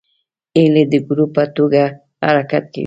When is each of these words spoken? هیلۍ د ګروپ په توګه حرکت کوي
هیلۍ 0.57 0.83
د 0.91 0.93
ګروپ 1.07 1.29
په 1.37 1.43
توګه 1.57 1.83
حرکت 2.25 2.65
کوي 2.73 2.79